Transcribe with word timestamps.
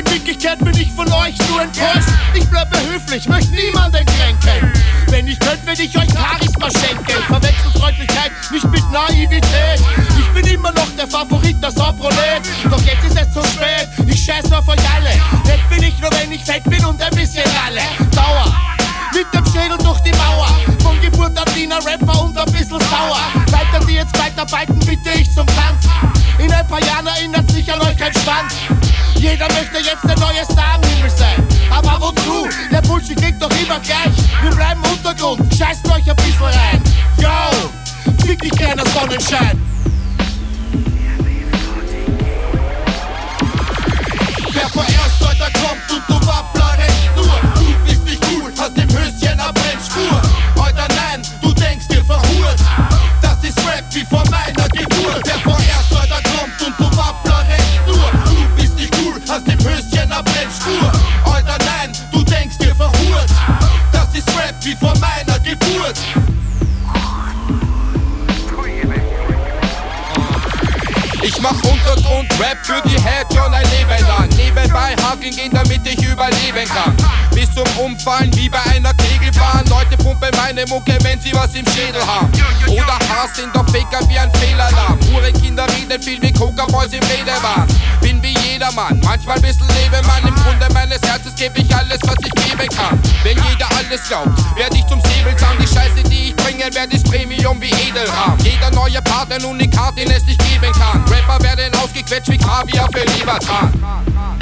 in 0.00 0.10
Wirklichkeit 0.10 0.58
bin 0.58 0.74
ich 0.74 0.90
von 0.92 1.10
euch 1.12 1.36
nur 1.48 1.62
enttäuscht. 1.62 2.08
Ich 2.34 2.48
bleibe 2.48 2.78
höflich, 2.90 3.28
möchte 3.28 3.54
niemanden 3.54 4.04
kränken. 4.06 4.72
Wenn 5.08 5.26
ich 5.26 5.38
könnte, 5.38 5.66
würde 5.66 5.82
ich 5.82 5.96
euch 5.96 6.08
Charisma 6.08 6.68
schenken. 6.70 7.22
Verwechselt 7.26 7.78
Freundlichkeit 7.78 8.32
nicht 8.50 8.70
mit 8.70 8.90
Naivität. 8.90 9.80
Ich 10.18 10.28
bin 10.28 10.46
immer 10.46 10.72
noch 10.72 10.88
der 10.96 11.06
Favorit, 11.06 11.56
das 11.60 11.74
Saprolet. 11.74 12.42
Doch 12.70 12.80
jetzt 12.82 13.04
ist 13.04 13.20
es 13.20 13.32
zu 13.32 13.42
spät, 13.52 13.88
ich 14.06 14.24
scheiß 14.24 14.50
auf 14.52 14.66
euch 14.68 14.80
alle. 14.94 15.10
Nett 15.44 15.68
bin 15.68 15.82
ich 15.82 15.98
nur, 16.00 16.10
wenn 16.12 16.32
ich 16.32 16.44
fett 16.44 16.64
bin 16.64 16.84
und 16.84 17.00
ein 17.02 17.14
bisschen 17.14 17.44
ralle. 17.62 17.82
Dauer. 18.12 18.54
Mit 19.12 19.26
dem 19.34 19.44
Schädel 19.52 19.76
durch 19.78 20.00
die 20.00 20.12
Mauer. 20.12 20.48
Von 20.82 21.00
Geburt 21.00 21.36
an 21.36 21.54
Wiener 21.54 21.84
Rapper 21.84 22.22
und 22.22 22.38
ein 22.38 22.52
bisschen 22.52 22.80
sauer. 22.80 23.20
Weiter, 23.50 23.84
die 23.86 23.94
jetzt 23.94 24.16
weiterarbeiten, 24.18 24.78
bitte 24.80 25.10
ich 25.18 25.30
zum 25.32 25.46
Tanz. 25.46 25.69
Jahren 26.86 27.06
erinnert 27.06 27.50
sich 27.50 27.72
an 27.72 27.80
euch 27.80 27.96
kein 27.96 28.12
Schwanz. 28.12 28.54
Jeder 29.14 29.46
möchte 29.52 29.78
jetzt 29.78 30.04
der 30.04 30.18
neue 30.18 30.44
Star 30.44 30.74
am 30.76 30.82
Himmel 30.82 31.10
sein. 31.10 31.46
Aber 31.70 32.00
wozu? 32.00 32.48
Der 32.70 32.80
Bullshit 32.82 33.16
klingt 33.16 33.42
doch 33.42 33.50
immer 33.50 33.78
gleich. 33.80 34.16
Wir 34.42 34.50
bleiben 34.50 34.82
Untergrund, 34.82 35.54
scheißt 35.54 35.86
euch 35.90 36.08
ein 36.08 36.16
bisschen 36.16 36.42
rein. 36.42 36.82
Yo, 37.18 38.26
fick 38.26 38.40
dich 38.40 38.52
kleiner 38.52 38.84
Sonnenschein. 38.86 39.69
Ich 71.22 71.38
mach 71.42 71.52
Untergrund-Rap 71.52 72.58
für 72.62 72.80
die 72.88 72.96
Head 72.96 73.26
schon 73.34 73.52
ein 73.52 73.64
Leben 73.70 74.06
lang. 74.06 74.28
Nebenbei 74.36 74.96
hakeln 75.02 75.34
gehen, 75.36 75.50
damit 75.52 75.86
ich 75.86 76.02
überleben 76.02 76.66
kann. 76.68 76.96
Bis 77.34 77.52
zum 77.52 77.66
Umfallen 77.78 78.34
wie 78.36 78.48
bei 78.48 78.62
einer 78.74 78.94
Kegelbahn. 78.94 79.66
Leute 79.68 79.98
pumpen 79.98 80.30
meine 80.36 80.64
Mucke, 80.66 80.96
wenn 81.02 81.20
sie 81.20 81.34
was 81.34 81.54
im 81.54 81.66
Schädel 81.66 82.04
haben. 82.06 82.32
Oder 82.68 82.98
Hass 83.08 83.36
sind 83.36 83.54
doch 83.54 83.66
Faker 83.68 84.08
wie 84.08 84.18
ein 84.18 84.32
Fehlalarm. 84.34 84.98
Kinder 85.40 85.66
reden 85.76 86.02
viel 86.02 86.20
wie 86.22 86.32
Coca-Boys 86.32 86.92
im 86.92 87.02
Redewahn. 87.02 87.66
Bin 88.00 88.22
wie 88.22 88.34
jedermann, 88.48 89.00
manchmal 89.04 89.40
bisschen 89.40 89.66
Lebemann. 89.68 90.26
Im 90.26 90.34
Grunde 90.36 90.68
meines 90.72 91.00
Herzens 91.02 91.34
gebe 91.34 91.60
ich 91.60 91.74
alles, 91.74 91.98
was 92.02 92.16
ich 92.24 92.32
geben 92.32 92.68
kann. 92.68 92.98
Wenn 93.22 93.36
jeder 93.36 93.68
alles 93.76 94.06
glaubt, 94.08 94.30
werde 94.56 94.76
ich 94.76 94.86
zum 94.86 95.00
Säbelzahn. 95.00 95.56
Die 95.60 95.66
Scheiße, 95.66 96.02
die 96.04 96.30
ich 96.30 96.36
bringe, 96.36 96.64
werde 96.74 96.96
ich 96.96 97.04
Premium 97.04 97.60
wie 97.60 97.70
Edelrahm. 97.70 98.38
Jeder 98.42 98.70
neue 98.70 99.02
Part 99.02 99.32
ein 99.32 99.44
Unikat, 99.44 99.98
den 99.98 100.10
es 100.10 100.24
nicht 100.24 100.38
geben 100.38 100.49
werden 101.60 101.78
ausgequetscht 101.80 102.30
wie 102.30 102.38
Kaviar 102.38 102.88
für 102.90 103.04
Libertan. 103.18 104.39